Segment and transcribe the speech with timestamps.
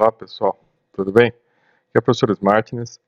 [0.00, 0.56] Olá pessoal,
[0.92, 1.26] tudo bem?
[1.26, 3.00] Aqui é o professor Martins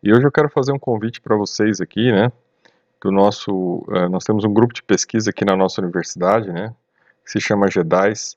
[0.00, 2.30] e hoje eu quero fazer um convite para vocês aqui, né?
[3.02, 6.72] Do nosso, uh, nós temos um grupo de pesquisa aqui na nossa universidade, né?
[7.24, 8.36] Que se chama GEDAIS,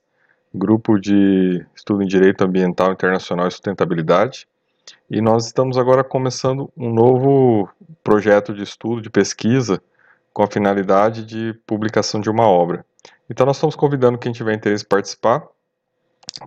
[0.52, 4.48] Grupo de Estudo em Direito Ambiental Internacional e Sustentabilidade.
[5.08, 7.70] E nós estamos agora começando um novo
[8.02, 9.80] projeto de estudo, de pesquisa,
[10.32, 12.84] com a finalidade de publicação de uma obra.
[13.30, 15.46] Então nós estamos convidando quem tiver interesse em participar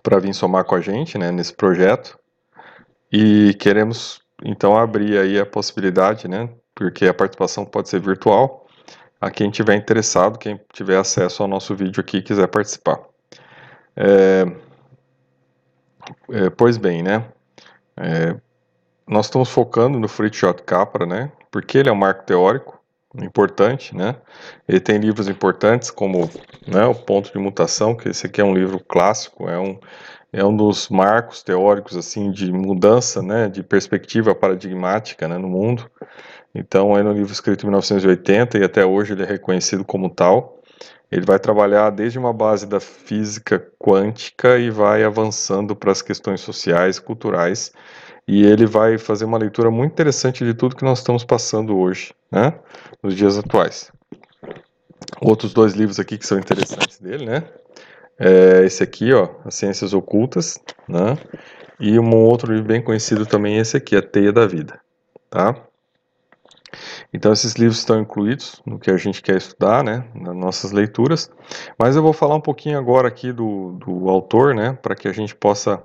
[0.01, 2.17] para vir somar com a gente né, nesse projeto
[3.11, 8.67] e queremos então abrir aí a possibilidade, né, porque a participação pode ser virtual,
[9.21, 12.99] a quem tiver interessado, quem tiver acesso ao nosso vídeo aqui e quiser participar.
[13.95, 14.45] É,
[16.31, 17.25] é, pois bem, né,
[17.95, 18.35] é,
[19.07, 22.82] nós estamos focando no Shot Capra, né, porque ele é um marco teórico,
[23.21, 24.15] importante, né?
[24.67, 26.29] Ele tem livros importantes como
[26.67, 29.79] né, o Ponto de Mutação, que esse aqui é um livro clássico, é um,
[30.31, 35.89] é um dos marcos teóricos assim de mudança, né, de perspectiva paradigmática né, no mundo.
[36.55, 40.61] Então, é um livro escrito em 1980 e até hoje ele é reconhecido como tal.
[41.11, 46.41] Ele vai trabalhar desde uma base da física quântica e vai avançando para as questões
[46.41, 47.71] sociais, culturais
[48.27, 52.13] e ele vai fazer uma leitura muito interessante de tudo que nós estamos passando hoje,
[52.31, 52.53] né,
[53.01, 53.91] nos dias atuais.
[55.21, 57.43] Outros dois livros aqui que são interessantes dele, né,
[58.19, 61.17] é esse aqui, ó, As Ciências Ocultas, né,
[61.79, 64.79] e um outro livro bem conhecido também, esse aqui, A Teia da Vida,
[65.29, 65.55] tá?
[67.13, 71.29] Então esses livros estão incluídos no que a gente quer estudar, né, nas nossas leituras,
[71.77, 75.13] mas eu vou falar um pouquinho agora aqui do, do autor, né, para que a
[75.13, 75.83] gente possa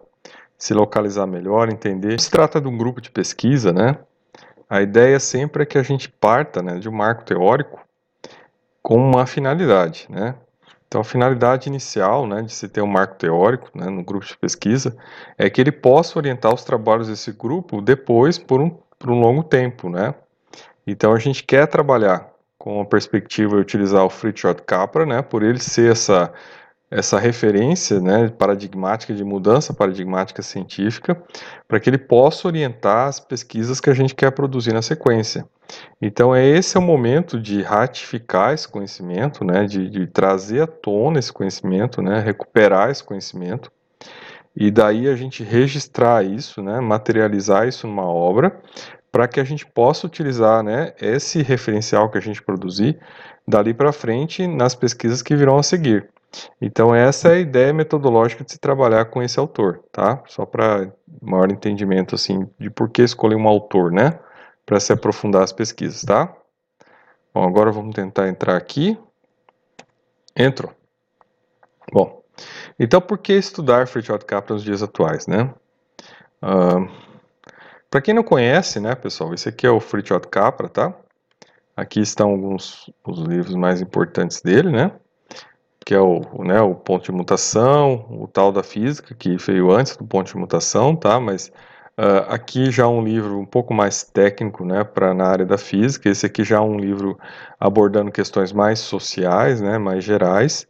[0.59, 2.21] se localizar melhor, entender.
[2.21, 3.97] Se trata de um grupo de pesquisa, né?
[4.69, 7.81] A ideia sempre é que a gente parta né, de um marco teórico
[8.83, 10.35] com uma finalidade, né?
[10.87, 14.37] Então, a finalidade inicial né, de se ter um marco teórico né, no grupo de
[14.37, 14.97] pesquisa
[15.37, 19.43] é que ele possa orientar os trabalhos desse grupo depois por um, por um longo
[19.43, 20.15] tempo, né?
[20.87, 25.43] Então, a gente quer trabalhar com a perspectiva de utilizar o Shot Capra, né, por
[25.43, 26.33] ele ser essa
[26.91, 31.23] essa referência né, paradigmática de mudança paradigmática científica
[31.67, 35.47] para que ele possa orientar as pesquisas que a gente quer produzir na sequência.
[36.01, 40.67] Então, é esse é o momento de ratificar esse conhecimento, né, de, de trazer à
[40.67, 43.71] tona esse conhecimento, né, recuperar esse conhecimento,
[44.57, 48.61] e daí a gente registrar isso, né, materializar isso numa obra,
[49.13, 52.99] para que a gente possa utilizar né, esse referencial que a gente produzir
[53.47, 56.09] dali para frente nas pesquisas que virão a seguir.
[56.61, 60.23] Então essa é a ideia metodológica de se trabalhar com esse autor, tá?
[60.27, 64.19] Só para maior entendimento assim de por que escolher um autor, né?
[64.67, 66.35] Para se aprofundar as pesquisas, tá?
[67.33, 68.99] Bom, agora vamos tentar entrar aqui.
[70.37, 70.73] Entrou.
[71.93, 72.23] Bom,
[72.79, 75.53] então por que estudar Freitot Capra nos dias atuais, né?
[76.43, 76.89] Uh,
[77.91, 80.95] para quem não conhece, né, pessoal, esse aqui é o Freitot Capra, tá?
[81.75, 84.93] Aqui estão alguns os livros mais importantes dele, né?
[85.89, 89.97] Que é o, né, o ponto de mutação, o tal da física, que veio antes
[89.97, 91.19] do ponto de mutação, tá?
[91.19, 91.51] Mas
[91.99, 96.11] uh, aqui já um livro um pouco mais técnico, né, para na área da física.
[96.11, 97.19] Esse aqui já é um livro
[97.59, 100.67] abordando questões mais sociais, né, mais gerais.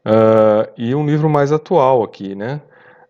[0.00, 2.62] Uh, e um livro mais atual aqui, né?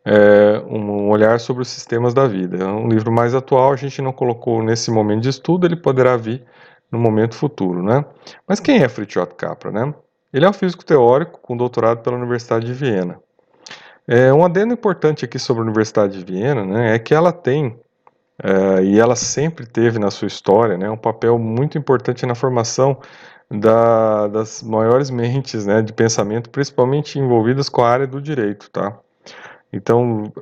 [0.04, 2.64] É um olhar sobre os sistemas da vida.
[2.64, 6.16] É um livro mais atual, a gente não colocou nesse momento de estudo, ele poderá
[6.16, 6.44] vir
[6.90, 8.04] no momento futuro, né?
[8.44, 9.94] Mas quem é Fritjof Capra, né?
[10.34, 13.20] Ele é um físico teórico com doutorado pela Universidade de Viena.
[14.04, 17.78] É, um adendo importante aqui sobre a Universidade de Viena né, é que ela tem,
[18.42, 22.98] é, e ela sempre teve na sua história, né, um papel muito importante na formação
[23.48, 28.68] da, das maiores mentes né, de pensamento, principalmente envolvidas com a área do direito.
[28.70, 28.98] Tá?
[29.72, 30.32] Então,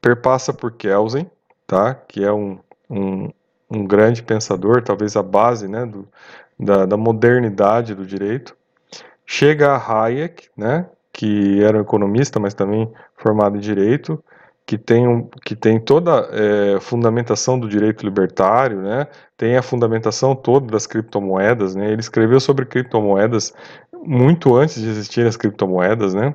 [0.00, 1.30] perpassa por Kelsen,
[1.66, 3.28] tá, que é um, um,
[3.70, 6.08] um grande pensador, talvez a base né, do,
[6.58, 8.56] da, da modernidade do direito.
[9.26, 14.22] Chega a Hayek, né, que era um economista, mas também formado em direito,
[14.66, 19.06] que tem, um, que tem toda a é, fundamentação do direito libertário, né,
[19.36, 23.52] tem a fundamentação toda das criptomoedas, né, ele escreveu sobre criptomoedas
[23.92, 26.34] muito antes de existirem as criptomoedas, né,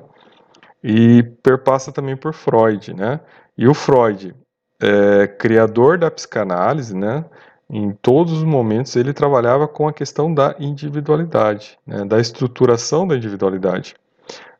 [0.82, 3.20] e perpassa também por Freud, né,
[3.58, 4.34] e o Freud,
[4.80, 7.24] é, criador da psicanálise, né,
[7.70, 13.16] em todos os momentos ele trabalhava com a questão da individualidade, né, da estruturação da
[13.16, 13.94] individualidade.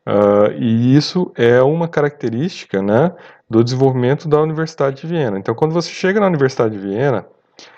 [0.07, 3.13] Uh, e isso é uma característica né,
[3.49, 5.37] do desenvolvimento da Universidade de Viena.
[5.37, 7.25] Então, quando você chega na Universidade de Viena,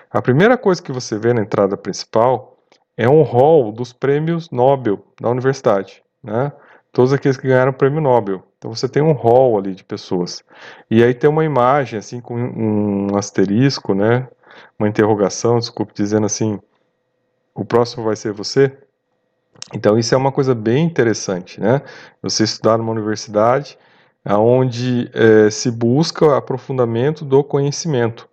[0.09, 2.57] a primeira coisa que você vê na entrada principal
[2.95, 6.03] é um hall dos prêmios Nobel da universidade.
[6.23, 6.51] Né?
[6.91, 8.43] Todos aqueles que ganharam o prêmio Nobel.
[8.57, 10.43] Então você tem um hall ali de pessoas.
[10.89, 14.27] E aí tem uma imagem assim com um asterisco, né?
[14.77, 16.59] Uma interrogação, desculpe, dizendo assim:
[17.53, 18.77] o próximo vai ser você?
[19.73, 21.81] Então isso é uma coisa bem interessante, né?
[22.21, 23.77] Você estudar numa universidade
[24.25, 28.27] onde é, se busca aprofundamento do conhecimento.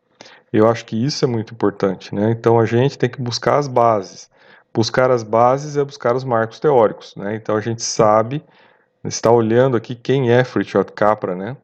[0.52, 2.30] Eu acho que isso é muito importante, né?
[2.30, 4.30] Então a gente tem que buscar as bases.
[4.72, 7.34] Buscar as bases é buscar os marcos teóricos, né?
[7.34, 8.44] Então a gente sabe,
[9.04, 11.56] está olhando aqui quem é Fritjof Capra, né?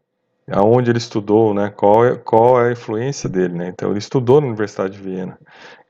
[0.51, 1.71] Aonde ele estudou, né?
[1.71, 3.69] Qual é, qual é a influência dele, né?
[3.69, 5.39] Então ele estudou na Universidade de Viena.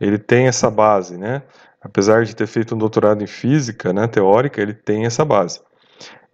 [0.00, 1.42] Ele tem essa base, né?
[1.86, 5.60] Apesar de ter feito um doutorado em física, né, teórica, ele tem essa base.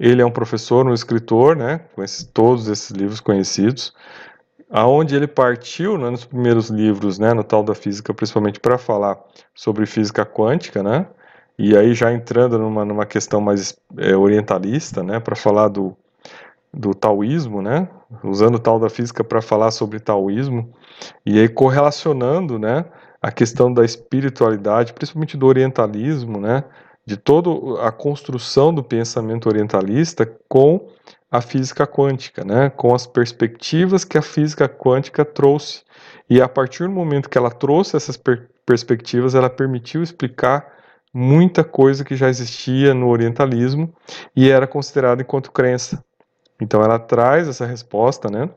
[0.00, 3.94] Ele é um professor, um escritor, né, com esses, todos esses livros conhecidos,
[4.70, 9.18] aonde ele partiu né, nos primeiros livros, né, no tal da física, principalmente para falar
[9.54, 11.06] sobre física quântica, né,
[11.58, 15.94] e aí já entrando numa, numa questão mais é, orientalista, né, para falar do,
[16.72, 17.88] do taoísmo, né,
[18.22, 20.72] usando tal da física para falar sobre taoísmo,
[21.24, 22.84] e aí correlacionando, né,
[23.20, 26.64] a questão da espiritualidade, principalmente do orientalismo, né,
[27.06, 27.50] de toda
[27.86, 30.88] a construção do pensamento orientalista com
[31.30, 35.82] a física quântica, né, com as perspectivas que a física quântica trouxe.
[36.28, 40.72] E a partir do momento que ela trouxe essas per perspectivas, ela permitiu explicar
[41.12, 43.92] muita coisa que já existia no orientalismo
[44.34, 46.02] e era considerada enquanto crença.
[46.62, 48.48] Então ela traz essa resposta, né,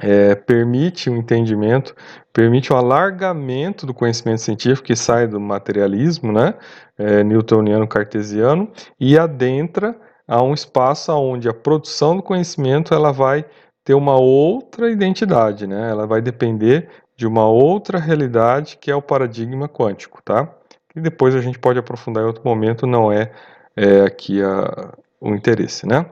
[0.00, 1.94] é, permite um entendimento,
[2.32, 6.54] permite um alargamento do conhecimento científico que sai do materialismo, né,
[6.96, 9.94] é, newtoniano cartesiano, e adentra
[10.26, 13.44] a um espaço onde a produção do conhecimento ela vai
[13.84, 19.02] ter uma outra identidade, né, ela vai depender de uma outra realidade que é o
[19.02, 20.48] paradigma quântico, tá?
[20.96, 23.30] E depois a gente pode aprofundar em outro momento, não é,
[23.76, 24.90] é aqui a,
[25.20, 26.06] o interesse, né?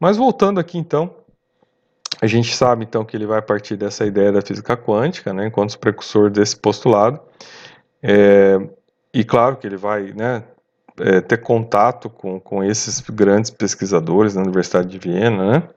[0.00, 1.14] Mas voltando aqui então
[2.20, 5.78] a gente sabe então que ele vai partir dessa ideia da física quântica, né, enquanto
[5.78, 7.20] precursor desse postulado.
[8.02, 8.58] É,
[9.12, 10.42] e claro que ele vai né,
[11.00, 15.68] é, ter contato com, com esses grandes pesquisadores na Universidade de Viena, né?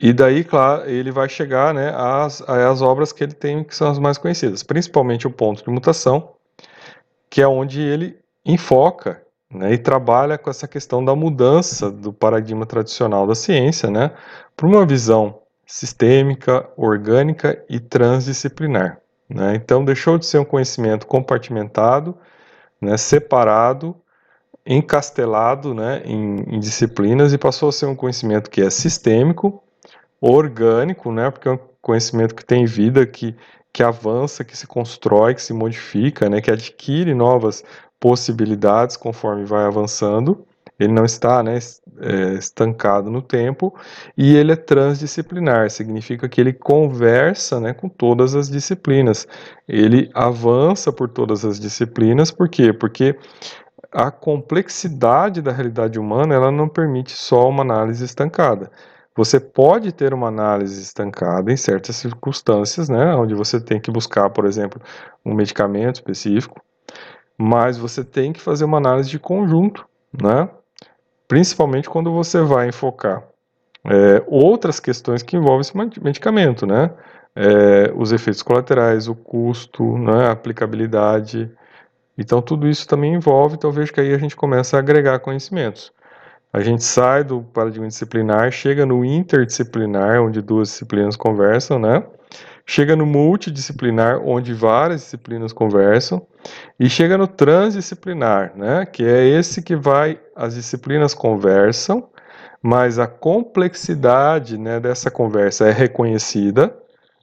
[0.00, 3.88] E daí, claro, ele vai chegar né, às, às obras que ele tem, que são
[3.88, 6.32] as mais conhecidas, principalmente o ponto de mutação,
[7.30, 9.22] que é onde ele enfoca
[9.52, 14.10] né, e trabalha com essa questão da mudança do paradigma tradicional da ciência né,
[14.56, 18.98] para uma visão sistêmica, orgânica e transdisciplinar.
[19.28, 19.54] Né?
[19.54, 22.16] Então, deixou de ser um conhecimento compartimentado,
[22.80, 23.96] né, separado,
[24.66, 29.62] encastelado né, em, em, disciplinas e passou a ser um conhecimento que é sistêmico,
[30.20, 33.34] orgânico, né, porque é um conhecimento que tem vida, que,
[33.72, 37.64] que avança, que se constrói, que se modifica, né, que adquire novas
[38.02, 40.44] possibilidades conforme vai avançando,
[40.76, 41.56] ele não está né,
[42.00, 43.72] é, estancado no tempo
[44.18, 49.28] e ele é transdisciplinar, significa que ele conversa né, com todas as disciplinas.
[49.68, 52.72] Ele avança por todas as disciplinas, por quê?
[52.72, 53.16] Porque
[53.92, 58.68] a complexidade da realidade humana ela não permite só uma análise estancada.
[59.14, 64.28] Você pode ter uma análise estancada em certas circunstâncias, né, onde você tem que buscar,
[64.30, 64.82] por exemplo,
[65.24, 66.60] um medicamento específico,
[67.38, 69.86] mas você tem que fazer uma análise de conjunto,
[70.20, 70.48] né?
[71.32, 73.24] principalmente quando você vai enfocar
[73.86, 76.90] é, outras questões que envolvem esse medicamento, né?
[77.34, 81.50] É, os efeitos colaterais, o custo, né, a aplicabilidade.
[82.18, 85.90] Então, tudo isso também envolve, talvez que aí a gente começa a agregar conhecimentos.
[86.52, 92.04] A gente sai do paradigma disciplinar, chega no interdisciplinar, onde duas disciplinas conversam, né?
[92.66, 96.26] Chega no multidisciplinar, onde várias disciplinas conversam,
[96.78, 102.08] e chega no transdisciplinar, né, que é esse que vai, as disciplinas conversam,
[102.62, 106.76] mas a complexidade né, dessa conversa é reconhecida,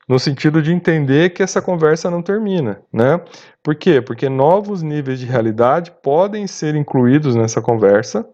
[0.08, 3.22] no sentido de entender que essa conversa não termina, né?
[3.62, 4.01] Por quê?
[4.01, 8.27] Porque novos níveis de realidade podem ser incluídos nessa conversa,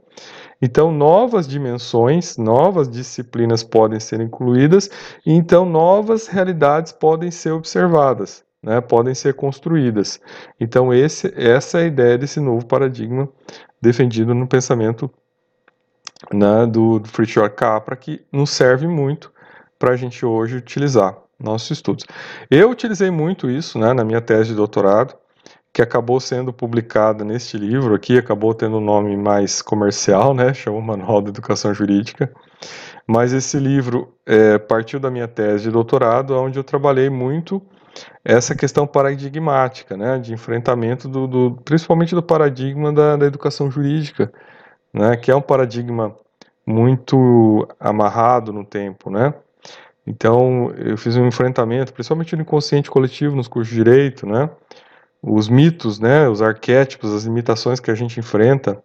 [0.62, 4.90] então, novas dimensões, novas disciplinas podem ser incluídas,
[5.26, 10.20] e então novas realidades podem ser observadas, né, podem ser construídas.
[10.60, 13.30] Então, esse, essa é a ideia desse novo paradigma
[13.82, 15.12] defendido no pensamento
[16.34, 19.32] né, do, do Fritjof Capra, que nos serve muito
[19.78, 22.06] para a gente hoje utilizar nossos estudos.
[22.50, 25.16] Eu utilizei muito isso né, na minha tese de doutorado,
[25.75, 30.79] que acabou sendo publicada neste livro aqui, acabou tendo um nome mais comercial, né, chama
[30.79, 32.32] Manual de Educação Jurídica,
[33.05, 37.62] mas esse livro é, partiu da minha tese de doutorado, onde eu trabalhei muito
[38.24, 44.32] essa questão paradigmática, né, de enfrentamento do, do principalmente do paradigma da, da educação jurídica,
[44.94, 46.15] né, que é um paradigma
[46.65, 49.34] muito amarrado no tempo, né?
[50.08, 54.50] Então, eu fiz um enfrentamento, principalmente no inconsciente coletivo, nos cursos de direito, né?
[55.27, 56.29] Os mitos, né?
[56.29, 58.82] Os arquétipos, as limitações que a gente enfrenta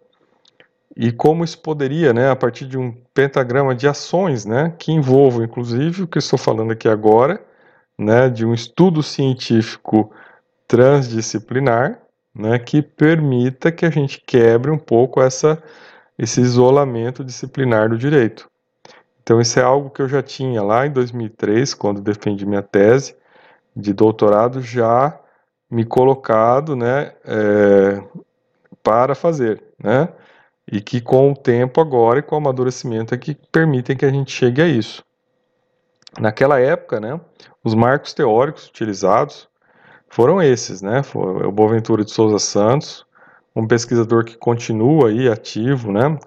[0.95, 5.43] e como isso poderia, né, a partir de um pentagrama de ações, né, que envolvam,
[5.43, 7.41] inclusive, o que estou falando aqui agora,
[7.97, 10.11] né, de um estudo científico
[10.67, 11.99] transdisciplinar,
[12.35, 15.61] né, que permita que a gente quebre um pouco essa,
[16.17, 18.49] esse isolamento disciplinar do direito.
[19.23, 23.15] Então, isso é algo que eu já tinha lá em 2003, quando defendi minha tese
[23.75, 25.17] de doutorado, já
[25.71, 28.03] me colocado, né, é,
[28.83, 30.09] para fazer, né,
[30.69, 34.11] e que com o tempo agora e com o amadurecimento é que permitem que a
[34.11, 35.03] gente chegue a isso.
[36.19, 37.19] Naquela época, né,
[37.63, 39.47] os marcos teóricos utilizados
[40.09, 43.05] foram esses, né, foi o Boaventura de Souza Santos,
[43.55, 46.17] um pesquisador que continua aí ativo, né,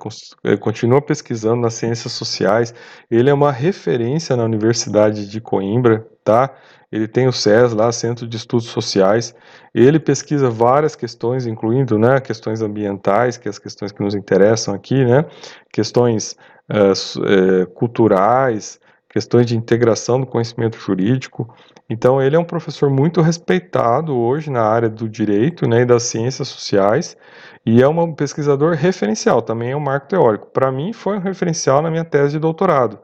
[0.45, 2.75] eh, continua pesquisando nas ciências sociais,
[3.11, 6.54] ele é uma referência na Universidade de Coimbra, tá,
[6.93, 9.35] ele tem o SES lá, Centro de Estudos Sociais,
[9.75, 14.75] ele pesquisa várias questões, incluindo né, questões ambientais, que é as questões que nos interessam
[14.75, 15.25] aqui, né,
[15.73, 16.37] questões
[16.71, 18.78] uh, culturais,
[19.14, 21.49] questões de integração do conhecimento jurídico.
[21.88, 26.02] Então, ele é um professor muito respeitado hoje na área do direito né, e das
[26.02, 27.16] ciências sociais,
[27.64, 30.49] e é um pesquisador referencial, também é um marco teórico.
[30.49, 32.99] Para mim, foi um referencial na minha tese de doutorado.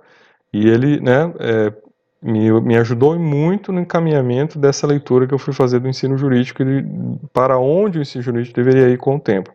[0.52, 1.72] E ele né, é,
[2.20, 6.60] me, me ajudou muito no encaminhamento dessa leitura que eu fui fazer do ensino jurídico
[6.64, 6.84] e
[7.32, 9.52] para onde o ensino jurídico deveria ir com o tempo.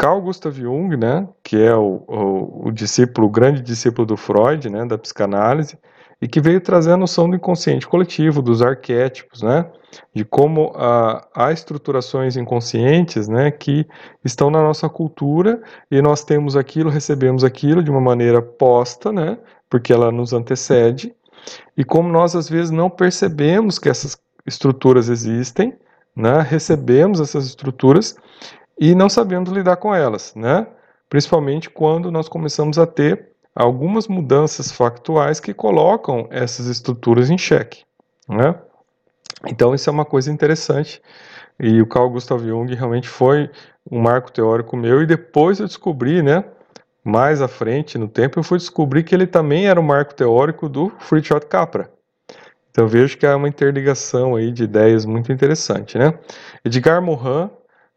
[0.00, 4.70] Carl Gustav Jung, né, que é o, o, o discípulo, o grande discípulo do Freud,
[4.70, 5.78] né, da psicanálise,
[6.22, 9.66] e que veio trazer a noção do inconsciente coletivo, dos arquétipos, né,
[10.14, 13.86] de como ah, há estruturações inconscientes, né, que
[14.24, 19.36] estão na nossa cultura e nós temos aquilo, recebemos aquilo de uma maneira posta, né,
[19.68, 21.14] porque ela nos antecede,
[21.76, 24.16] e como nós às vezes não percebemos que essas
[24.46, 25.74] estruturas existem,
[26.16, 28.16] né, recebemos essas estruturas
[28.80, 30.66] e não sabemos lidar com elas, né,
[31.10, 37.84] principalmente quando nós começamos a ter algumas mudanças factuais que colocam essas estruturas em xeque.
[38.26, 38.54] Né?
[39.46, 41.02] Então, isso é uma coisa interessante.
[41.58, 43.50] E o Carl Gustav Jung realmente foi
[43.90, 46.44] um marco teórico meu, e depois eu descobri, né,
[47.04, 50.68] mais à frente no tempo, eu fui descobrir que ele também era um marco teórico
[50.68, 51.90] do Fritjof Capra.
[52.70, 56.14] Então vejo que há uma interligação aí de ideias muito interessante, né?
[56.64, 57.50] Edgar Morin,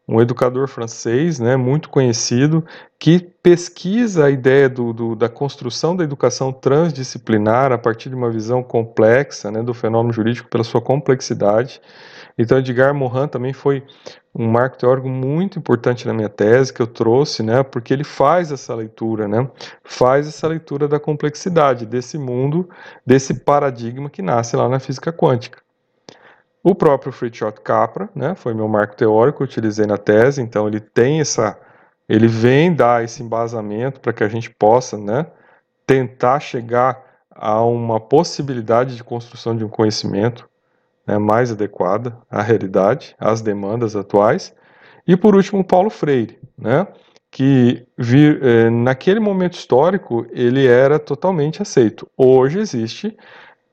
[0.07, 2.65] um educador francês, né, muito conhecido,
[2.99, 8.29] que pesquisa a ideia do, do, da construção da educação transdisciplinar a partir de uma
[8.29, 11.81] visão complexa, né, do fenômeno jurídico pela sua complexidade.
[12.37, 13.83] Então, Edgar Morin também foi
[14.35, 18.51] um marco teórico muito importante na minha tese que eu trouxe, né, porque ele faz
[18.51, 19.49] essa leitura, né,
[19.83, 22.67] faz essa leitura da complexidade desse mundo,
[23.05, 25.62] desse paradigma que nasce lá na física quântica.
[26.63, 31.19] O próprio Fritjof Capra, né, foi meu marco teórico, utilizei na tese, então ele tem
[31.19, 31.59] essa,
[32.07, 35.27] ele vem dar esse embasamento para que a gente possa, né,
[35.85, 40.47] tentar chegar a uma possibilidade de construção de um conhecimento
[41.05, 44.55] né, mais adequada à realidade, às demandas atuais.
[45.05, 46.87] E por último, Paulo Freire, né,
[47.29, 52.07] que vir, eh, naquele momento histórico ele era totalmente aceito.
[52.15, 53.17] Hoje existe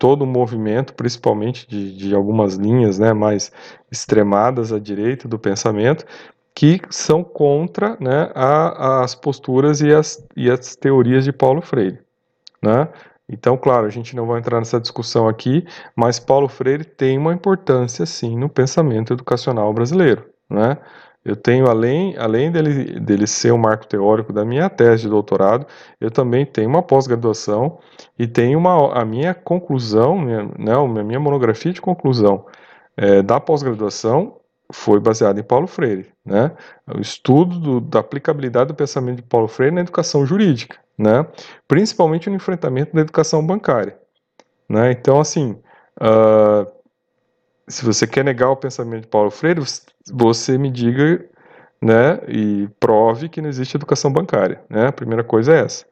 [0.01, 3.53] todo um movimento, principalmente de, de algumas linhas né, mais
[3.93, 6.07] extremadas à direita do pensamento,
[6.55, 12.01] que são contra né, a, as posturas e as, e as teorias de Paulo Freire.
[12.63, 12.89] Né?
[13.29, 17.35] Então, claro, a gente não vai entrar nessa discussão aqui, mas Paulo Freire tem uma
[17.35, 20.25] importância, sim, no pensamento educacional brasileiro.
[20.49, 20.79] Né?
[21.25, 25.67] Eu tenho, além, além dele, dele ser um marco teórico da minha tese de doutorado,
[26.01, 27.79] eu também tenho uma pós-graduação
[28.19, 32.47] e tenho uma, a minha conclusão, minha, né, a minha monografia de conclusão
[32.97, 34.37] é, da pós-graduação
[34.73, 36.09] foi baseada em Paulo Freire.
[36.25, 36.53] Né?
[36.97, 41.27] O estudo do, da aplicabilidade do pensamento de Paulo Freire na educação jurídica né?
[41.67, 43.99] principalmente no enfrentamento da educação bancária.
[44.69, 44.93] Né?
[44.93, 45.59] Então, assim,
[45.99, 46.71] uh,
[47.67, 49.81] se você quer negar o pensamento de Paulo Freire, você
[50.59, 51.25] me diga
[51.83, 54.61] né, e prove que não existe educação bancária.
[54.69, 54.87] Né?
[54.87, 55.87] A primeira coisa é essa.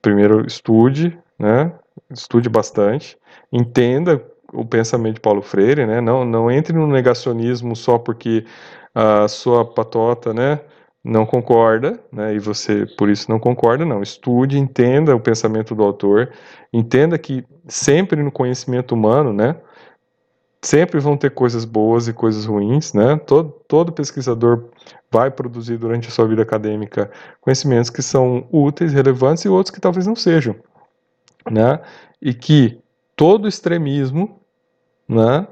[0.00, 1.72] Primeiro, estude, né,
[2.10, 3.18] estude bastante,
[3.52, 4.22] entenda
[4.52, 8.44] o pensamento de Paulo Freire, né, não, não entre no negacionismo só porque
[8.94, 10.60] a sua patota, né,
[11.04, 14.02] não concorda, né, e você por isso não concorda, não.
[14.02, 16.30] Estude, entenda o pensamento do autor,
[16.72, 19.56] entenda que sempre no conhecimento humano, né,
[20.60, 23.16] sempre vão ter coisas boas e coisas ruins, né?
[23.16, 24.68] Todo, todo pesquisador
[25.10, 27.10] vai produzir durante a sua vida acadêmica
[27.40, 30.56] conhecimentos que são úteis, relevantes e outros que talvez não sejam,
[31.50, 31.80] né?
[32.20, 32.80] E que
[33.16, 34.40] todo extremismo,
[35.08, 35.46] né,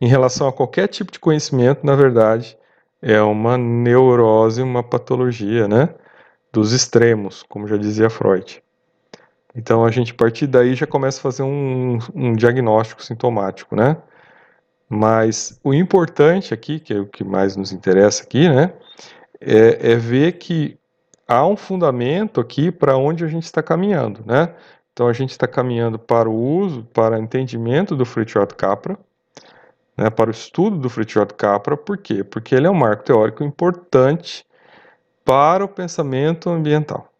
[0.00, 2.56] em relação a qualquer tipo de conhecimento, na verdade,
[3.00, 5.94] é uma neurose, uma patologia, né,
[6.52, 8.62] dos extremos, como já dizia Freud.
[9.54, 13.96] Então a gente a partir daí já começa a fazer um, um diagnóstico sintomático, né?
[14.94, 18.74] Mas o importante aqui, que é o que mais nos interessa aqui, né,
[19.40, 20.78] é, é ver que
[21.26, 24.54] há um fundamento aqui para onde a gente está caminhando, né?
[24.92, 28.98] Então a gente está caminhando para o uso, para o entendimento do Fritjof Capra,
[29.96, 32.22] né, para o estudo do Fritjof Capra, por quê?
[32.22, 34.44] Porque ele é um marco teórico importante
[35.24, 37.10] para o pensamento ambiental.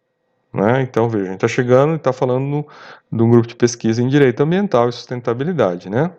[0.53, 0.83] Né?
[0.83, 2.67] Então, veja, a gente está chegando e está falando
[3.11, 5.89] de um grupo de pesquisa em direito ambiental e sustentabilidade.
[5.89, 6.11] Né?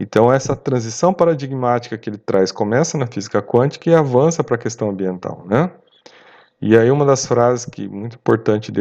[0.00, 4.58] Então, essa transição paradigmática que ele traz começa na física quântica e avança para a
[4.58, 5.44] questão ambiental.
[5.46, 5.70] Né?
[6.58, 8.72] E aí, uma das frases que muito importante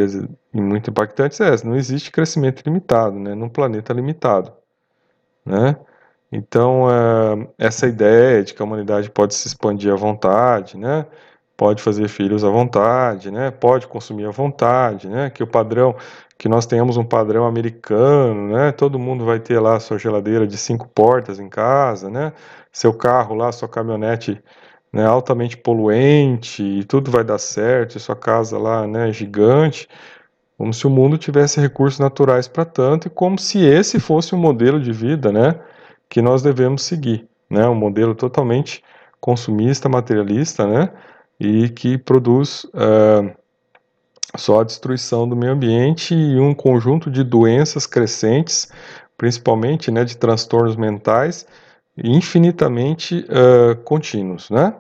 [0.53, 4.53] e muito impactante é essa: não existe crescimento limitado né, num planeta limitado.
[5.45, 5.75] Né?
[6.31, 11.05] Então, uh, essa ideia de que a humanidade pode se expandir à vontade, né?
[11.59, 13.51] pode fazer filhos à vontade, né?
[13.51, 15.29] Pode consumir à vontade, né?
[15.29, 15.93] Que o padrão,
[16.39, 18.71] que nós tenhamos um padrão americano, né?
[18.71, 22.33] Todo mundo vai ter lá sua geladeira de cinco portas em casa, né?
[22.71, 24.41] Seu carro lá, sua caminhonete,
[24.93, 25.05] né?
[25.05, 29.11] Altamente poluente e tudo vai dar certo, sua casa lá, né?
[29.11, 29.87] Gigante,
[30.57, 34.37] como se o mundo tivesse recursos naturais para tanto e como se esse fosse o
[34.37, 35.59] um modelo de vida, né?
[36.09, 37.67] Que nós devemos seguir, né?
[37.67, 38.83] Um modelo totalmente
[39.19, 40.89] consumista, materialista, né?
[41.39, 43.33] e que produz uh,
[44.35, 48.71] só a destruição do meio ambiente e um conjunto de doenças crescentes,
[49.17, 51.45] principalmente né, de transtornos mentais,
[51.97, 54.73] infinitamente uh, contínuos, né?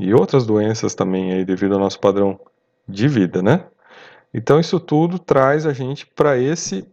[0.00, 2.38] E outras doenças também aí devido ao nosso padrão
[2.86, 3.64] de vida, né?
[4.32, 6.86] Então isso tudo traz a gente para esse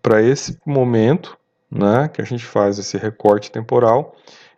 [0.00, 1.36] para esse momento,
[1.68, 4.14] né, que a gente faz esse recorte temporal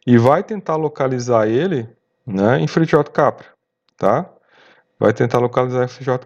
[0.07, 1.89] e vai tentar localizar ele,
[2.27, 3.47] né, em Fritjof Capra
[3.99, 4.31] tá?
[4.99, 6.19] Vai tentar localizar FJ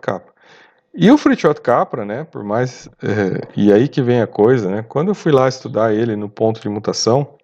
[0.94, 2.88] E o Fritjof Capra, né, por mais...
[3.02, 4.84] É, e aí que vem a coisa, né?
[4.88, 7.36] Quando eu fui lá estudar ele no ponto de mutação,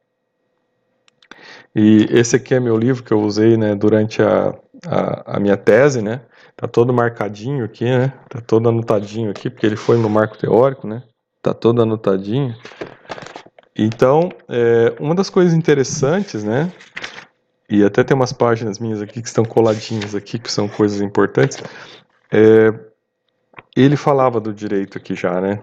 [1.75, 4.55] e esse aqui é meu livro que eu usei, né, durante a,
[4.87, 6.23] a, a minha tese, né?
[6.57, 8.12] Tá todo marcadinho aqui, né?
[8.29, 11.03] Tá todo anotadinho aqui, porque ele foi no marco teórico, né?
[11.41, 12.55] Tá todo anotadinho.
[13.77, 16.73] Então, é, uma das coisas interessantes, né,
[17.68, 21.59] e até tem umas páginas minhas aqui que estão coladinhas aqui, que são coisas importantes.
[22.33, 22.72] É,
[23.76, 25.62] ele falava do direito aqui já, né?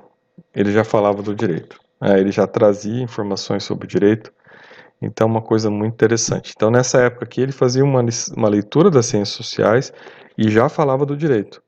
[0.53, 1.79] Ele já falava do direito.
[2.01, 4.31] É, ele já trazia informações sobre o direito.
[5.01, 6.53] Então, uma coisa muito interessante.
[6.55, 8.03] Então, nessa época aqui, ele fazia uma,
[8.35, 9.91] uma leitura das ciências sociais
[10.37, 11.61] e já falava do direito.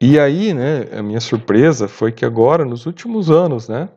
[0.00, 3.88] E aí, né, a minha surpresa foi que agora, nos últimos anos, né,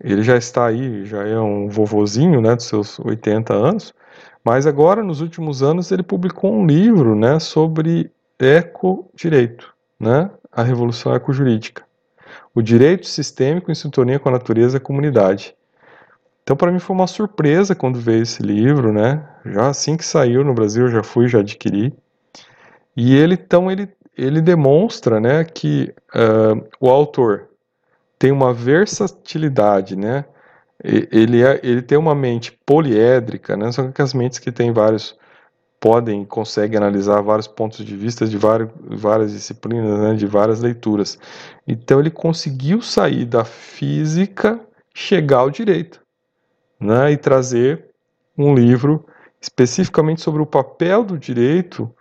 [0.00, 3.94] ele já está aí, já é um vovozinho, né, dos seus 80 anos,
[4.48, 11.14] mas agora, nos últimos anos, ele publicou um livro né, sobre ecodireito, né, a revolução
[11.14, 11.84] ecojurídica.
[12.54, 15.54] O direito sistêmico em sintonia com a natureza e a comunidade.
[16.42, 19.22] Então, para mim foi uma surpresa quando veio esse livro, né?
[19.44, 21.92] Já assim que saiu no Brasil, eu já fui, já adquiri.
[22.96, 27.50] E ele, então, ele, ele demonstra, né, que uh, o autor
[28.18, 30.24] tem uma versatilidade, né?
[30.82, 33.72] Ele, é, ele tem uma mente poliédrica, né?
[33.72, 35.16] São aquelas mentes que têm vários
[35.80, 41.18] podem conseguem analisar vários pontos de vista de várias, várias disciplinas, né, de várias leituras.
[41.66, 44.60] Então ele conseguiu sair da física,
[44.92, 46.00] chegar ao direito,
[46.80, 47.86] né, e trazer
[48.36, 49.06] um livro
[49.40, 51.92] especificamente sobre o papel do direito,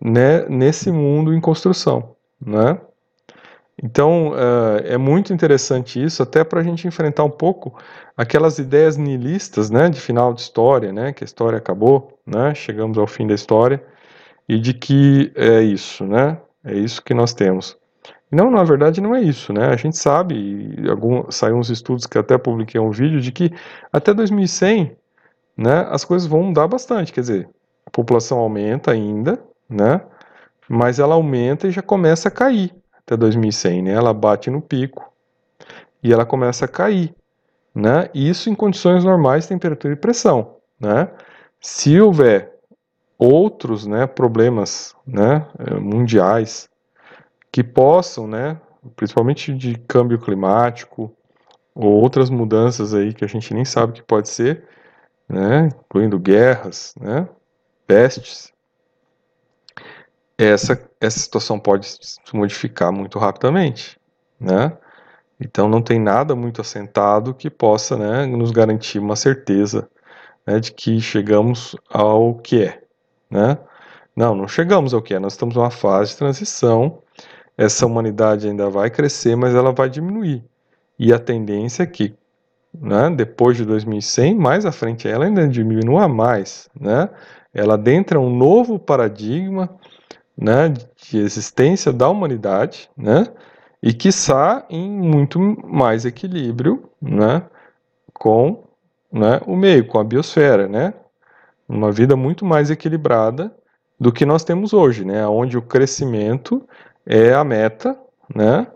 [0.00, 2.80] né, nesse mundo em construção, né?
[3.82, 7.78] Então, uh, é muito interessante isso, até para a gente enfrentar um pouco
[8.16, 12.98] aquelas ideias nihilistas, né, de final de história, né, que a história acabou, né, chegamos
[12.98, 13.80] ao fim da história,
[14.48, 17.76] e de que é isso, né, é isso que nós temos.
[18.30, 22.18] Não, na verdade não é isso, né, a gente sabe, algum, saiu uns estudos que
[22.18, 23.52] até publiquei um vídeo, de que
[23.92, 24.96] até 2100,
[25.56, 27.48] né, as coisas vão mudar bastante, quer dizer,
[27.86, 30.00] a população aumenta ainda, né,
[30.68, 32.74] mas ela aumenta e já começa a cair,
[33.08, 33.92] até 2100, né?
[33.92, 35.10] Ela bate no pico
[36.02, 37.14] e ela começa a cair,
[37.74, 38.10] né?
[38.14, 41.08] Isso em condições normais temperatura e pressão, né?
[41.60, 42.58] Se houver
[43.18, 46.68] outros, né, problemas, né, eh, mundiais
[47.50, 48.60] que possam, né,
[48.94, 51.12] principalmente de câmbio climático
[51.74, 54.62] ou outras mudanças aí que a gente nem sabe que pode ser,
[55.28, 57.28] né, incluindo guerras, né,
[57.88, 58.52] pestes,
[60.38, 63.98] essa, essa situação pode se modificar muito rapidamente,
[64.38, 64.72] né?
[65.40, 69.88] Então não tem nada muito assentado que possa né, nos garantir uma certeza
[70.46, 72.82] né, de que chegamos ao que é.
[73.30, 73.56] Né?
[74.16, 75.18] Não, não chegamos ao que é.
[75.18, 77.02] Nós estamos numa fase de transição.
[77.56, 80.44] Essa humanidade ainda vai crescer, mas ela vai diminuir.
[80.98, 82.16] E a tendência é que,
[82.74, 86.68] né, depois de 2100, mais à frente ela ainda diminua mais.
[86.78, 87.08] Né?
[87.54, 89.70] Ela adentra um novo paradigma
[90.38, 93.26] né, de existência da humanidade, né,
[93.82, 97.42] e quiçá em muito mais equilíbrio né,
[98.14, 98.64] com
[99.12, 100.94] né, o meio, com a biosfera, né,
[101.68, 103.52] uma vida muito mais equilibrada
[103.98, 106.62] do que nós temos hoje, né, onde o crescimento
[107.04, 107.98] é a meta,
[108.32, 108.68] né,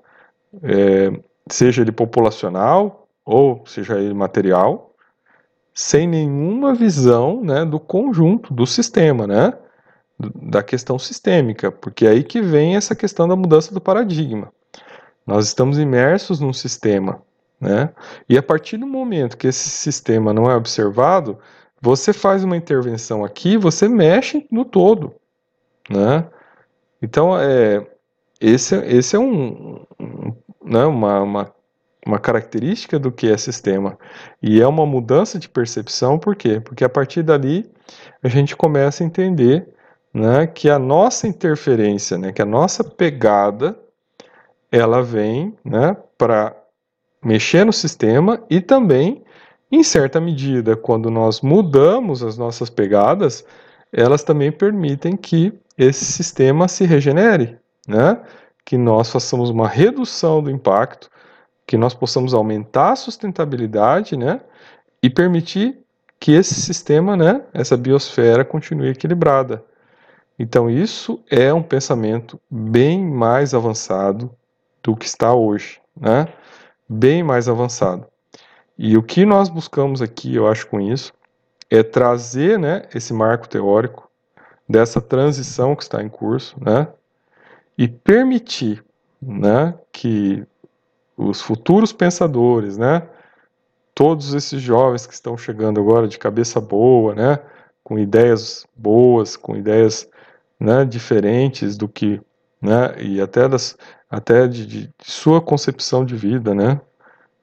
[0.65, 1.13] é,
[1.49, 4.95] seja ele populacional ou seja ele material,
[5.73, 9.55] sem nenhuma visão né, do conjunto, do sistema, né,
[10.35, 14.53] da questão sistêmica, porque é aí que vem essa questão da mudança do paradigma.
[15.27, 17.23] Nós estamos imersos num sistema,
[17.61, 17.91] né?
[18.29, 21.39] E a partir do momento que esse sistema não é observado,
[21.81, 25.15] você faz uma intervenção aqui, você mexe no todo,
[25.89, 26.27] né?
[27.01, 27.85] Então, é,
[28.41, 30.33] esse, esse é um, um
[30.65, 31.55] né, uma, uma,
[32.07, 33.99] uma característica do que é sistema.
[34.43, 36.61] E é uma mudança de percepção, por quê?
[36.61, 37.71] Porque a partir dali
[38.23, 39.69] a gente começa a entender
[40.13, 43.79] né, que a nossa interferência, né, que a nossa pegada,
[44.71, 46.55] ela vem né, para
[47.25, 49.23] mexer no sistema e também,
[49.71, 53.45] em certa medida, quando nós mudamos as nossas pegadas,
[53.93, 58.21] elas também permitem que esse sistema se regenere, né?
[58.65, 61.11] que nós façamos uma redução do impacto,
[61.67, 64.41] que nós possamos aumentar a sustentabilidade né?
[65.03, 65.79] e permitir
[66.19, 69.65] que esse sistema, né, essa biosfera, continue equilibrada.
[70.43, 74.29] Então, isso é um pensamento bem mais avançado
[74.83, 76.27] do que está hoje, né?
[76.89, 78.09] Bem mais avançado.
[78.77, 81.13] E o que nós buscamos aqui, eu acho, com isso,
[81.71, 84.11] é trazer né, esse marco teórico
[84.69, 86.89] dessa transição que está em curso, né?
[87.79, 88.85] E permitir
[89.23, 90.45] né, que
[91.17, 93.09] os futuros pensadores, né?
[93.95, 97.39] Todos esses jovens que estão chegando agora de cabeça boa, né?
[97.85, 100.11] Com ideias boas, com ideias
[100.63, 102.21] né, diferentes do que,
[102.61, 103.77] né, e até das,
[104.09, 106.81] até de, de, sua concepção de vida, né,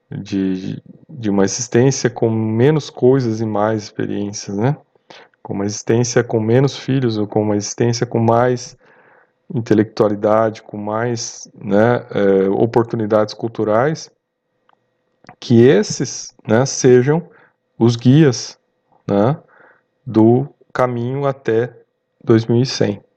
[0.09, 4.77] de, de uma existência com menos coisas e mais experiências, né,
[5.43, 8.77] com uma existência com menos filhos ou com uma existência com mais
[9.53, 14.09] intelectualidade, com mais né, é, oportunidades culturais,
[15.39, 17.29] que esses né, sejam
[17.77, 18.57] os guias
[19.05, 19.37] né,
[20.05, 21.75] do caminho até
[22.23, 23.08] 2100.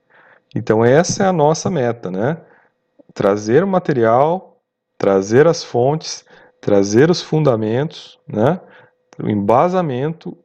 [0.54, 2.38] Então essa é a nossa meta, né?
[3.14, 4.60] Trazer o material,
[4.98, 6.24] trazer as fontes,
[6.60, 8.60] trazer os fundamentos, né?
[9.22, 10.36] O embasamento,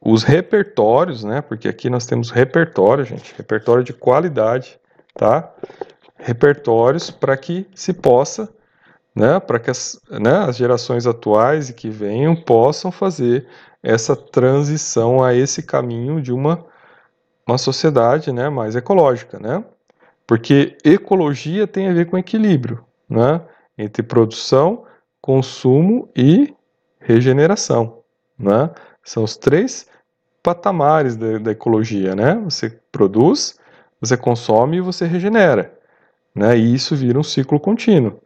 [0.00, 1.40] os repertórios, né?
[1.40, 4.78] Porque aqui nós temos repertório, gente, repertório de qualidade,
[5.14, 5.52] tá?
[6.16, 8.48] Repertórios para que se possa,
[9.14, 9.40] né?
[9.40, 13.46] Para que as, né, as gerações atuais e que venham possam fazer
[13.82, 16.64] essa transição a esse caminho de uma
[17.46, 19.64] uma sociedade né, mais ecológica, né?
[20.26, 23.40] Porque ecologia tem a ver com equilíbrio, né?
[23.78, 24.84] Entre produção,
[25.20, 26.52] consumo e
[26.98, 28.02] regeneração,
[28.36, 28.70] né?
[29.04, 29.86] São os três
[30.42, 32.34] patamares da, da ecologia, né?
[32.44, 33.58] Você produz,
[34.00, 35.72] você consome e você regenera,
[36.34, 36.58] né?
[36.58, 38.20] E isso vira um ciclo contínuo.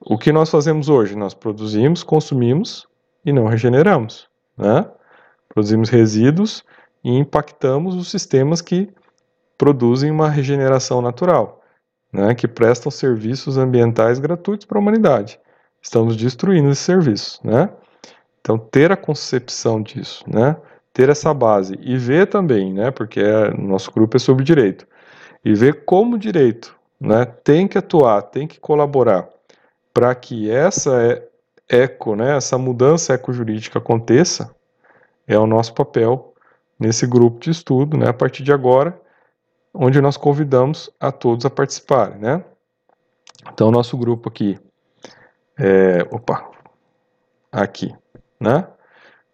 [0.00, 1.14] O que nós fazemos hoje?
[1.14, 2.88] Nós produzimos, consumimos
[3.24, 4.90] e não regeneramos, né?
[5.48, 6.64] Produzimos resíduos
[7.02, 8.88] e impactamos os sistemas que
[9.56, 11.62] produzem uma regeneração natural,
[12.12, 15.38] né, que prestam serviços ambientais gratuitos para a humanidade.
[15.82, 17.70] Estamos destruindo esses serviços, né?
[18.40, 20.56] Então ter a concepção disso, né?
[20.92, 22.90] Ter essa base e ver também, né?
[22.90, 24.86] Porque é, nosso grupo é sobre direito
[25.44, 27.24] e ver como o direito, né?
[27.24, 29.28] Tem que atuar, tem que colaborar
[29.92, 31.22] para que essa
[31.68, 32.36] eco, né?
[32.36, 34.54] Essa mudança ecojurídica aconteça
[35.26, 36.29] é o nosso papel
[36.80, 38.98] nesse grupo de estudo, né, a partir de agora,
[39.74, 42.42] onde nós convidamos a todos a participarem, né.
[43.52, 44.58] Então, nosso grupo aqui,
[45.58, 46.50] é, opa,
[47.52, 47.94] aqui,
[48.40, 48.66] né,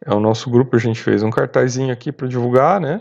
[0.05, 3.01] é o nosso grupo, a gente fez um cartazinho aqui para divulgar, né,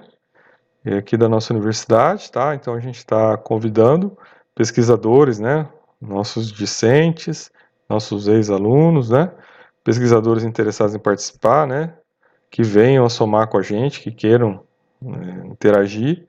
[0.85, 4.15] é aqui da nossa universidade, tá, então a gente está convidando
[4.53, 5.67] pesquisadores, né,
[5.99, 7.51] nossos discentes,
[7.89, 9.31] nossos ex-alunos, né,
[9.83, 11.95] pesquisadores interessados em participar, né,
[12.55, 14.61] que venham a somar com a gente, que queiram
[15.05, 16.25] é, interagir,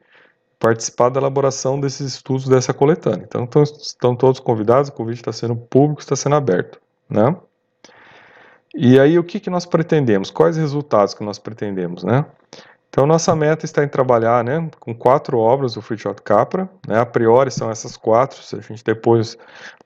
[0.59, 3.25] participar da elaboração desses estudos dessa coletânea.
[3.25, 7.37] Então, estão, estão todos convidados, o convite está sendo público, está sendo aberto, né?
[8.75, 10.29] E aí, o que, que nós pretendemos?
[10.29, 12.27] Quais resultados que nós pretendemos, né?
[12.89, 16.69] Então, nossa meta está em trabalhar né, com quatro obras do Fritjof Capra.
[16.89, 18.43] Né, a priori são essas quatro.
[18.43, 19.37] Se a gente depois,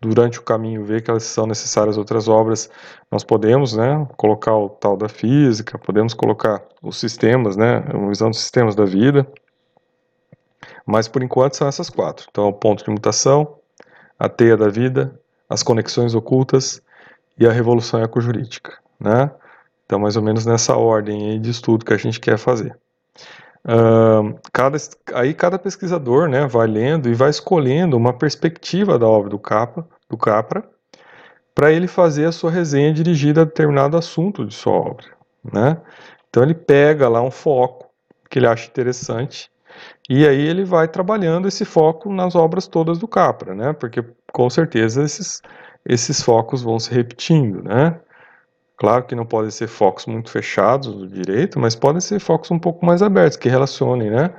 [0.00, 2.70] durante o caminho, ver que elas são necessárias outras obras,
[3.10, 8.30] nós podemos né, colocar o tal da física, podemos colocar os sistemas, né, uma visão
[8.30, 9.26] dos sistemas da vida.
[10.86, 12.26] Mas, por enquanto, são essas quatro.
[12.30, 13.56] Então, o ponto de mutação,
[14.18, 16.80] a teia da vida, as conexões ocultas
[17.36, 18.78] e a revolução ecojurídica.
[19.00, 19.30] Né?
[19.84, 22.78] Então, mais ou menos nessa ordem de estudo que a gente quer fazer.
[23.62, 24.79] Uh, cada,
[25.12, 29.87] aí cada pesquisador né, vai lendo e vai escolhendo uma perspectiva da obra do, Capa,
[30.09, 30.64] do Capra
[31.55, 35.07] para ele fazer a sua resenha dirigida a determinado assunto de sua obra.
[35.53, 35.77] Né?
[36.29, 37.90] Então ele pega lá um foco
[38.31, 39.51] que ele acha interessante
[40.09, 43.75] e aí ele vai trabalhando esse foco nas obras todas do Capra, né?
[43.75, 45.42] porque com certeza esses,
[45.85, 47.62] esses focos vão se repetindo.
[47.62, 48.01] Né?
[48.81, 52.59] Claro que não podem ser focos muito fechados do direito, mas podem ser focos um
[52.59, 54.33] pouco mais abertos, que relacionem né,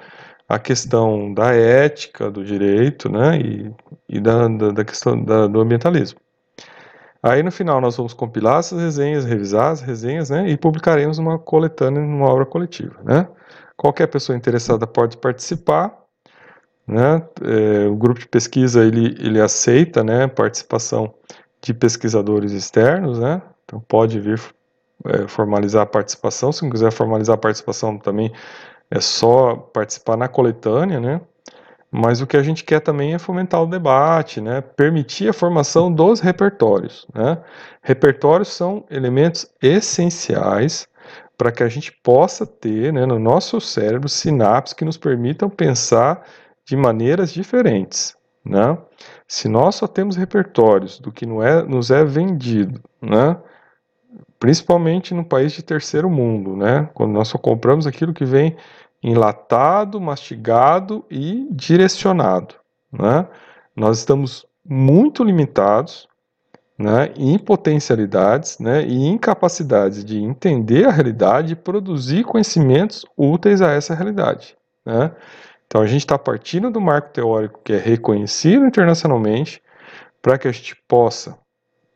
[0.50, 3.72] a questão da ética do direito né, e,
[4.10, 6.20] e da, da, da questão da, do ambientalismo.
[7.22, 11.38] Aí no final nós vamos compilar essas resenhas, revisar as resenhas né, e publicaremos uma
[11.38, 13.00] coletânea numa obra coletiva.
[13.04, 13.28] Né?
[13.78, 15.96] Qualquer pessoa interessada pode participar.
[16.88, 17.22] Né?
[17.44, 21.14] É, o grupo de pesquisa ele, ele aceita né, participação
[21.62, 23.40] de pesquisadores externos, né?
[23.72, 24.40] Então pode vir
[25.06, 26.52] é, formalizar a participação.
[26.52, 28.32] Se não quiser formalizar a participação também
[28.90, 31.22] é só participar na coletânea, né?
[31.90, 34.60] Mas o que a gente quer também é fomentar o debate, né?
[34.60, 37.38] Permitir a formação dos repertórios, né?
[37.82, 40.88] Repertórios são elementos essenciais
[41.38, 46.24] para que a gente possa ter, né, no nosso cérebro sinapses que nos permitam pensar
[46.64, 48.78] de maneiras diferentes, né?
[49.28, 53.38] Se nós só temos repertórios do que não é, nos é vendido, né?
[54.42, 56.90] Principalmente no país de terceiro mundo, né?
[56.96, 58.58] Quando nós só compramos aquilo que vem
[59.04, 62.56] enlatado, mastigado e direcionado,
[62.92, 63.28] né?
[63.76, 66.10] Nós estamos muito limitados,
[66.76, 73.72] né, em potencialidades, né, e incapacidades de entender a realidade e produzir conhecimentos úteis a
[73.72, 75.12] essa realidade, né?
[75.68, 79.62] Então a gente está partindo do marco teórico que é reconhecido internacionalmente
[80.20, 81.38] para que a gente possa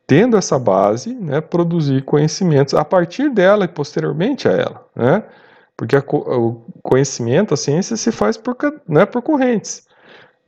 [0.06, 5.24] tendo essa base, né, produzir conhecimentos a partir dela e posteriormente a ela, né?
[5.76, 8.56] Porque o conhecimento, a ciência se faz por,
[8.88, 9.86] né, por correntes.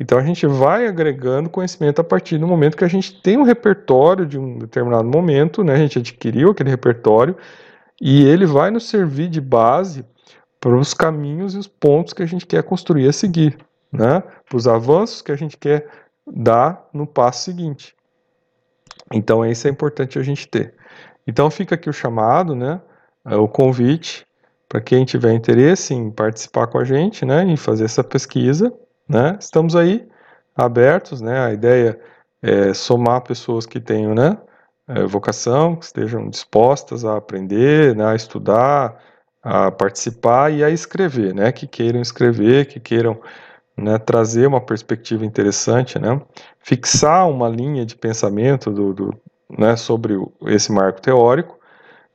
[0.01, 3.43] Então a gente vai agregando conhecimento a partir do momento que a gente tem um
[3.43, 5.75] repertório de um determinado momento, né?
[5.75, 7.37] A gente adquiriu aquele repertório
[8.01, 10.05] e ele vai nos servir de base
[10.61, 13.59] para os caminhos e os pontos que a gente quer construir a seguir,
[13.93, 14.23] né?
[14.49, 15.89] Para os avanços que a gente quer
[16.25, 17.98] dar no passo seguinte.
[19.13, 20.75] Então, isso é importante a gente ter.
[21.27, 22.81] Então, fica aqui o chamado, né,
[23.25, 24.27] é o convite
[24.69, 28.73] para quem tiver interesse em participar com a gente, né, em fazer essa pesquisa,
[29.09, 30.07] né, estamos aí
[30.57, 31.99] abertos, né, a ideia
[32.43, 34.39] é somar pessoas que tenham, né,
[34.89, 38.99] é, vocação, que estejam dispostas a aprender, né, a estudar,
[39.43, 43.21] a participar e a escrever, né, que queiram escrever, que queiram
[43.79, 46.21] né, trazer uma perspectiva interessante, né,
[46.59, 49.21] fixar uma linha de pensamento do, do
[49.57, 50.15] né, sobre
[50.47, 51.59] esse marco teórico,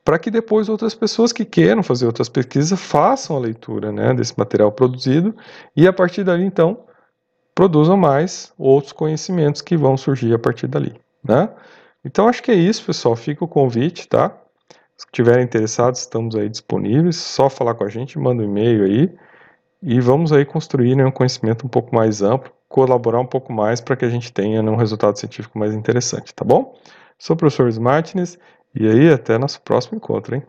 [0.04, 4.34] para que depois outras pessoas que queiram fazer outras pesquisas façam a leitura né, desse
[4.36, 5.34] material produzido
[5.74, 6.84] e a partir dali então
[7.54, 10.94] produzam mais outros conhecimentos que vão surgir a partir dali.
[11.22, 11.48] Né?
[12.04, 13.16] Então acho que é isso, pessoal.
[13.16, 14.36] Fica o convite, tá?
[14.96, 17.16] Se tiverem interessados, estamos aí disponíveis.
[17.16, 19.16] Só falar com a gente, manda um e-mail aí
[19.84, 23.82] e vamos aí construir né, um conhecimento um pouco mais amplo, colaborar um pouco mais
[23.82, 26.74] para que a gente tenha né, um resultado científico mais interessante, tá bom?
[27.18, 28.38] Sou o professor Martins
[28.74, 30.42] e aí até nosso próximo encontro, hein?